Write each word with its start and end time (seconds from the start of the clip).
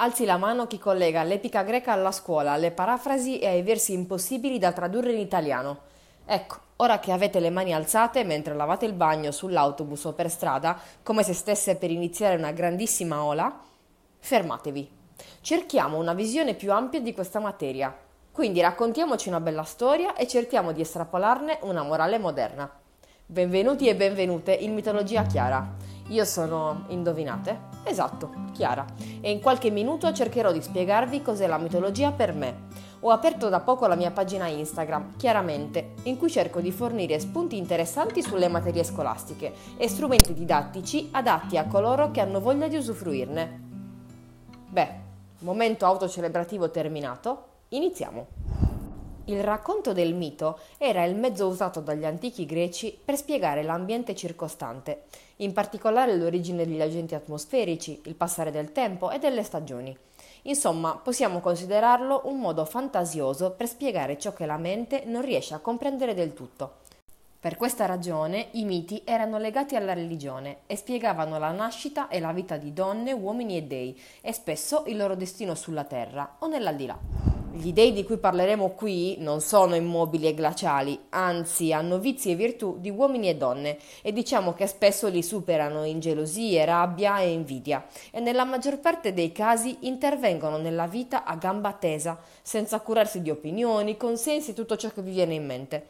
Alzi 0.00 0.24
la 0.24 0.36
mano 0.36 0.68
chi 0.68 0.78
collega 0.78 1.24
l'epica 1.24 1.64
greca 1.64 1.90
alla 1.90 2.12
scuola, 2.12 2.52
alle 2.52 2.70
parafrasi 2.70 3.40
e 3.40 3.48
ai 3.48 3.62
versi 3.62 3.94
impossibili 3.94 4.56
da 4.60 4.70
tradurre 4.70 5.10
in 5.10 5.18
italiano. 5.18 5.80
Ecco, 6.24 6.56
ora 6.76 7.00
che 7.00 7.10
avete 7.10 7.40
le 7.40 7.50
mani 7.50 7.74
alzate 7.74 8.22
mentre 8.22 8.54
lavate 8.54 8.84
il 8.84 8.92
bagno 8.92 9.32
sull'autobus 9.32 10.04
o 10.04 10.12
per 10.12 10.30
strada, 10.30 10.78
come 11.02 11.24
se 11.24 11.32
stesse 11.32 11.74
per 11.74 11.90
iniziare 11.90 12.36
una 12.36 12.52
grandissima 12.52 13.24
ola, 13.24 13.58
fermatevi. 14.20 14.88
Cerchiamo 15.40 15.98
una 15.98 16.14
visione 16.14 16.54
più 16.54 16.72
ampia 16.72 17.00
di 17.00 17.12
questa 17.12 17.40
materia. 17.40 17.92
Quindi 18.30 18.60
raccontiamoci 18.60 19.28
una 19.28 19.40
bella 19.40 19.64
storia 19.64 20.14
e 20.14 20.28
cerchiamo 20.28 20.70
di 20.70 20.80
estrapolarne 20.80 21.58
una 21.62 21.82
morale 21.82 22.18
moderna. 22.18 22.70
Benvenuti 23.26 23.88
e 23.88 23.96
benvenute 23.96 24.52
in 24.52 24.74
Mitologia 24.74 25.24
Chiara. 25.24 25.74
Io 26.08 26.24
sono, 26.24 26.84
indovinate? 26.88 27.66
Esatto, 27.84 28.30
Chiara. 28.52 28.84
E 29.20 29.30
in 29.30 29.40
qualche 29.40 29.70
minuto 29.70 30.12
cercherò 30.12 30.52
di 30.52 30.62
spiegarvi 30.62 31.22
cos'è 31.22 31.46
la 31.46 31.58
mitologia 31.58 32.12
per 32.12 32.32
me. 32.32 32.66
Ho 33.00 33.10
aperto 33.10 33.48
da 33.48 33.60
poco 33.60 33.86
la 33.86 33.94
mia 33.94 34.10
pagina 34.10 34.46
Instagram, 34.46 35.16
chiaramente, 35.16 35.94
in 36.04 36.16
cui 36.16 36.30
cerco 36.30 36.60
di 36.60 36.72
fornire 36.72 37.20
spunti 37.20 37.56
interessanti 37.56 38.22
sulle 38.22 38.48
materie 38.48 38.84
scolastiche 38.84 39.52
e 39.76 39.88
strumenti 39.88 40.34
didattici 40.34 41.08
adatti 41.12 41.56
a 41.56 41.66
coloro 41.66 42.10
che 42.10 42.20
hanno 42.20 42.40
voglia 42.40 42.68
di 42.68 42.76
usufruirne. 42.76 43.66
Beh, 44.68 44.88
momento 45.40 45.86
autocelebrativo 45.86 46.70
terminato, 46.70 47.48
Iniziamo. 47.70 48.37
Il 49.28 49.44
racconto 49.44 49.92
del 49.92 50.14
mito 50.14 50.58
era 50.78 51.04
il 51.04 51.14
mezzo 51.14 51.48
usato 51.48 51.80
dagli 51.80 52.06
antichi 52.06 52.46
greci 52.46 52.98
per 53.04 53.14
spiegare 53.14 53.62
l'ambiente 53.62 54.14
circostante, 54.14 55.02
in 55.36 55.52
particolare 55.52 56.16
l'origine 56.16 56.64
degli 56.64 56.80
agenti 56.80 57.14
atmosferici, 57.14 58.00
il 58.04 58.14
passare 58.14 58.50
del 58.50 58.72
tempo 58.72 59.10
e 59.10 59.18
delle 59.18 59.42
stagioni. 59.42 59.94
Insomma, 60.44 60.94
possiamo 60.96 61.40
considerarlo 61.40 62.22
un 62.24 62.38
modo 62.38 62.64
fantasioso 62.64 63.50
per 63.50 63.68
spiegare 63.68 64.18
ciò 64.18 64.32
che 64.32 64.46
la 64.46 64.56
mente 64.56 65.02
non 65.04 65.20
riesce 65.20 65.52
a 65.52 65.58
comprendere 65.58 66.14
del 66.14 66.32
tutto. 66.32 66.76
Per 67.38 67.56
questa 67.56 67.84
ragione 67.84 68.48
i 68.52 68.64
miti 68.64 69.02
erano 69.04 69.36
legati 69.36 69.76
alla 69.76 69.92
religione 69.92 70.60
e 70.66 70.74
spiegavano 70.74 71.38
la 71.38 71.50
nascita 71.50 72.08
e 72.08 72.18
la 72.18 72.32
vita 72.32 72.56
di 72.56 72.72
donne, 72.72 73.12
uomini 73.12 73.58
e 73.58 73.62
dei 73.64 74.00
e 74.22 74.32
spesso 74.32 74.84
il 74.86 74.96
loro 74.96 75.16
destino 75.16 75.54
sulla 75.54 75.84
terra 75.84 76.36
o 76.38 76.46
nell'aldilà. 76.46 77.37
Gli 77.50 77.72
dei 77.72 77.92
di 77.92 78.04
cui 78.04 78.18
parleremo 78.18 78.70
qui 78.70 79.16
non 79.18 79.40
sono 79.40 79.74
immobili 79.74 80.28
e 80.28 80.34
glaciali, 80.34 81.06
anzi 81.08 81.72
hanno 81.72 81.98
vizi 81.98 82.30
e 82.30 82.34
virtù 82.34 82.78
di 82.78 82.90
uomini 82.90 83.28
e 83.28 83.36
donne 83.36 83.78
e 84.02 84.12
diciamo 84.12 84.52
che 84.52 84.66
spesso 84.66 85.08
li 85.08 85.22
superano 85.22 85.84
in 85.84 85.98
gelosie, 85.98 86.64
rabbia 86.64 87.18
e 87.18 87.32
invidia 87.32 87.84
e 88.12 88.20
nella 88.20 88.44
maggior 88.44 88.78
parte 88.78 89.12
dei 89.12 89.32
casi 89.32 89.78
intervengono 89.80 90.58
nella 90.58 90.86
vita 90.86 91.24
a 91.24 91.34
gamba 91.36 91.72
tesa, 91.72 92.20
senza 92.42 92.80
curarsi 92.80 93.22
di 93.22 93.30
opinioni, 93.30 93.96
consensi 93.96 94.50
e 94.50 94.54
tutto 94.54 94.76
ciò 94.76 94.90
che 94.90 95.02
vi 95.02 95.10
viene 95.10 95.34
in 95.34 95.46
mente. 95.46 95.86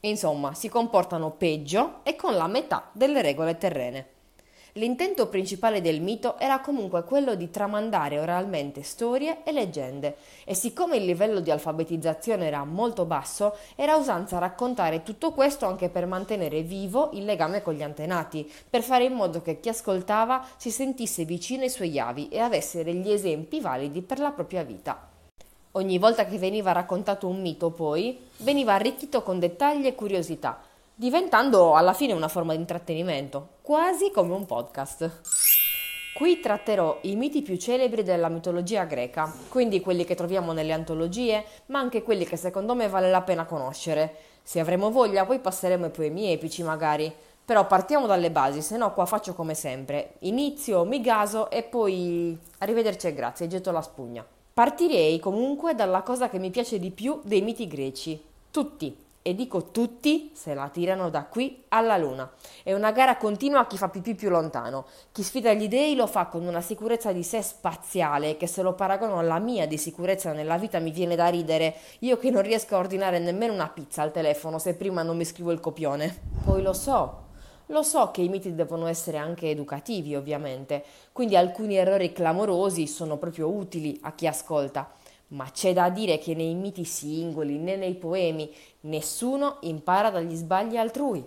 Insomma, 0.00 0.52
si 0.52 0.68
comportano 0.68 1.30
peggio 1.30 2.00
e 2.02 2.16
con 2.16 2.34
la 2.34 2.46
metà 2.48 2.90
delle 2.92 3.22
regole 3.22 3.56
terrene. 3.56 4.17
L'intento 4.78 5.26
principale 5.26 5.80
del 5.80 6.00
mito 6.00 6.38
era 6.38 6.60
comunque 6.60 7.02
quello 7.02 7.34
di 7.34 7.50
tramandare 7.50 8.20
oralmente 8.20 8.84
storie 8.84 9.42
e 9.42 9.50
leggende 9.50 10.18
e 10.44 10.54
siccome 10.54 10.98
il 10.98 11.04
livello 11.04 11.40
di 11.40 11.50
alfabetizzazione 11.50 12.46
era 12.46 12.62
molto 12.62 13.04
basso, 13.04 13.56
era 13.74 13.96
usanza 13.96 14.38
raccontare 14.38 15.02
tutto 15.02 15.32
questo 15.32 15.66
anche 15.66 15.88
per 15.88 16.06
mantenere 16.06 16.62
vivo 16.62 17.10
il 17.14 17.24
legame 17.24 17.60
con 17.60 17.74
gli 17.74 17.82
antenati, 17.82 18.48
per 18.70 18.82
fare 18.82 19.02
in 19.02 19.14
modo 19.14 19.42
che 19.42 19.58
chi 19.58 19.68
ascoltava 19.68 20.46
si 20.56 20.70
sentisse 20.70 21.24
vicino 21.24 21.64
ai 21.64 21.70
suoi 21.70 21.98
avi 21.98 22.28
e 22.28 22.38
avesse 22.38 22.84
degli 22.84 23.10
esempi 23.10 23.58
validi 23.58 24.00
per 24.00 24.20
la 24.20 24.30
propria 24.30 24.62
vita. 24.62 25.08
Ogni 25.72 25.98
volta 25.98 26.24
che 26.24 26.38
veniva 26.38 26.70
raccontato 26.70 27.26
un 27.26 27.40
mito, 27.40 27.70
poi, 27.70 28.16
veniva 28.38 28.74
arricchito 28.74 29.24
con 29.24 29.40
dettagli 29.40 29.86
e 29.86 29.96
curiosità, 29.96 30.60
diventando 30.98 31.76
alla 31.76 31.92
fine 31.92 32.12
una 32.12 32.26
forma 32.26 32.54
di 32.54 32.58
intrattenimento, 32.58 33.50
quasi 33.62 34.10
come 34.10 34.34
un 34.34 34.46
podcast. 34.46 35.20
Qui 36.12 36.40
tratterò 36.40 36.98
i 37.02 37.14
miti 37.14 37.40
più 37.40 37.56
celebri 37.56 38.02
della 38.02 38.28
mitologia 38.28 38.82
greca, 38.82 39.32
quindi 39.48 39.80
quelli 39.80 40.04
che 40.04 40.16
troviamo 40.16 40.50
nelle 40.50 40.72
antologie, 40.72 41.44
ma 41.66 41.78
anche 41.78 42.02
quelli 42.02 42.24
che 42.24 42.36
secondo 42.36 42.74
me 42.74 42.88
vale 42.88 43.12
la 43.12 43.22
pena 43.22 43.44
conoscere. 43.44 44.12
Se 44.42 44.58
avremo 44.58 44.90
voglia 44.90 45.24
poi 45.24 45.38
passeremo 45.38 45.84
ai 45.84 45.92
poemi 45.92 46.32
epici 46.32 46.64
magari. 46.64 47.14
Però 47.44 47.64
partiamo 47.68 48.06
dalle 48.06 48.32
basi, 48.32 48.60
se 48.60 48.76
no 48.76 48.92
qua 48.92 49.06
faccio 49.06 49.34
come 49.34 49.54
sempre. 49.54 50.14
Inizio, 50.20 50.84
mi 50.84 51.00
gaso 51.00 51.48
e 51.48 51.62
poi 51.62 52.36
arrivederci 52.58 53.06
e 53.06 53.14
grazie, 53.14 53.46
getto 53.46 53.70
la 53.70 53.82
spugna. 53.82 54.26
Partirei 54.52 55.20
comunque 55.20 55.76
dalla 55.76 56.02
cosa 56.02 56.28
che 56.28 56.40
mi 56.40 56.50
piace 56.50 56.80
di 56.80 56.90
più 56.90 57.20
dei 57.22 57.40
miti 57.40 57.68
greci. 57.68 58.20
Tutti, 58.50 59.06
e 59.28 59.34
dico 59.34 59.70
tutti 59.70 60.30
se 60.32 60.54
la 60.54 60.70
tirano 60.70 61.10
da 61.10 61.24
qui 61.24 61.64
alla 61.68 61.98
luna. 61.98 62.32
È 62.62 62.72
una 62.72 62.92
gara 62.92 63.18
continua 63.18 63.60
a 63.60 63.66
chi 63.66 63.76
fa 63.76 63.90
pipì 63.90 64.14
più 64.14 64.30
lontano. 64.30 64.86
Chi 65.12 65.22
sfida 65.22 65.52
gli 65.52 65.68
dei 65.68 65.94
lo 65.94 66.06
fa 66.06 66.28
con 66.28 66.46
una 66.46 66.62
sicurezza 66.62 67.12
di 67.12 67.22
sé 67.22 67.42
spaziale 67.42 68.38
che 68.38 68.46
se 68.46 68.62
lo 68.62 68.72
paragono 68.72 69.18
alla 69.18 69.38
mia 69.38 69.66
di 69.66 69.76
sicurezza 69.76 70.32
nella 70.32 70.56
vita 70.56 70.78
mi 70.78 70.92
viene 70.92 71.14
da 71.14 71.28
ridere. 71.28 71.74
Io 71.98 72.16
che 72.16 72.30
non 72.30 72.40
riesco 72.40 72.74
a 72.74 72.78
ordinare 72.78 73.18
nemmeno 73.18 73.52
una 73.52 73.68
pizza 73.68 74.00
al 74.00 74.12
telefono 74.12 74.58
se 74.58 74.72
prima 74.72 75.02
non 75.02 75.18
mi 75.18 75.26
scrivo 75.26 75.52
il 75.52 75.60
copione. 75.60 76.18
Poi 76.42 76.62
lo 76.62 76.72
so, 76.72 77.24
lo 77.66 77.82
so 77.82 78.10
che 78.10 78.22
i 78.22 78.30
miti 78.30 78.54
devono 78.54 78.86
essere 78.86 79.18
anche 79.18 79.50
educativi, 79.50 80.16
ovviamente, 80.16 80.82
quindi 81.12 81.36
alcuni 81.36 81.76
errori 81.76 82.14
clamorosi 82.14 82.86
sono 82.86 83.18
proprio 83.18 83.50
utili 83.50 83.98
a 84.04 84.14
chi 84.14 84.26
ascolta. 84.26 84.90
Ma 85.28 85.50
c'è 85.50 85.72
da 85.72 85.90
dire 85.90 86.18
che 86.18 86.34
nei 86.34 86.54
miti 86.54 86.84
singoli 86.84 87.58
né 87.58 87.76
nei 87.76 87.94
poemi 87.94 88.50
nessuno 88.80 89.58
impara 89.60 90.10
dagli 90.10 90.34
sbagli 90.34 90.76
altrui. 90.76 91.24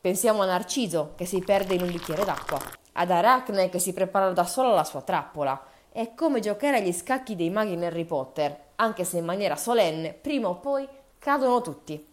Pensiamo 0.00 0.42
a 0.42 0.46
Narciso 0.46 1.12
che 1.16 1.24
si 1.24 1.40
perde 1.40 1.74
in 1.74 1.82
un 1.82 1.90
bicchiere 1.90 2.24
d'acqua, 2.24 2.60
ad 2.92 3.10
Aracne 3.10 3.68
che 3.68 3.78
si 3.78 3.92
prepara 3.92 4.30
da 4.32 4.44
sola 4.44 4.72
la 4.72 4.84
sua 4.84 5.00
trappola. 5.00 5.60
È 5.90 6.14
come 6.14 6.40
giocare 6.40 6.78
agli 6.78 6.92
scacchi 6.92 7.34
dei 7.34 7.50
maghi 7.50 7.72
in 7.72 7.84
Harry 7.84 8.04
Potter, 8.04 8.56
anche 8.76 9.04
se 9.04 9.18
in 9.18 9.24
maniera 9.24 9.56
solenne, 9.56 10.12
prima 10.12 10.48
o 10.48 10.56
poi 10.56 10.86
cadono 11.18 11.60
tutti. 11.62 12.06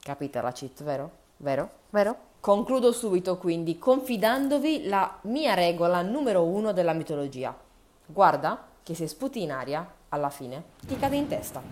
Capite 0.00 0.40
la 0.40 0.52
cheat, 0.52 0.82
vero? 0.82 1.10
Vero? 1.38 1.70
Vero? 1.90 2.16
Concludo 2.40 2.90
subito 2.90 3.38
quindi 3.38 3.78
confidandovi 3.78 4.88
la 4.88 5.18
mia 5.22 5.54
regola 5.54 6.02
numero 6.02 6.42
uno 6.42 6.72
della 6.72 6.92
mitologia. 6.92 7.56
Guarda 8.04 8.66
che 8.82 8.94
se 8.94 9.06
sputi 9.06 9.42
in 9.42 9.52
aria 9.52 9.88
alla 10.12 10.30
fine 10.30 10.64
ti 10.86 10.96
cade 10.96 11.16
in 11.16 11.26
testa. 11.26 11.62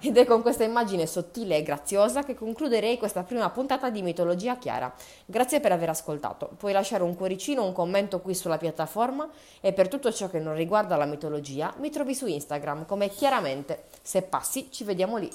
Ed 0.00 0.18
è 0.18 0.26
con 0.26 0.42
questa 0.42 0.64
immagine 0.64 1.06
sottile 1.06 1.56
e 1.56 1.62
graziosa 1.62 2.24
che 2.24 2.34
concluderei 2.34 2.98
questa 2.98 3.22
prima 3.22 3.48
puntata 3.48 3.88
di 3.88 4.02
Mitologia 4.02 4.58
Chiara. 4.58 4.92
Grazie 5.24 5.60
per 5.60 5.72
aver 5.72 5.88
ascoltato. 5.88 6.50
Puoi 6.58 6.72
lasciare 6.74 7.02
un 7.02 7.16
cuoricino 7.16 7.64
un 7.64 7.72
commento 7.72 8.20
qui 8.20 8.34
sulla 8.34 8.58
piattaforma 8.58 9.26
e 9.62 9.72
per 9.72 9.88
tutto 9.88 10.12
ciò 10.12 10.28
che 10.28 10.40
non 10.40 10.56
riguarda 10.56 10.96
la 10.96 11.06
mitologia 11.06 11.72
mi 11.78 11.88
trovi 11.88 12.14
su 12.14 12.26
Instagram 12.26 12.84
come 12.84 13.08
chiaramente. 13.08 13.84
Se 14.02 14.20
passi 14.20 14.68
ci 14.70 14.84
vediamo 14.84 15.16
lì. 15.16 15.30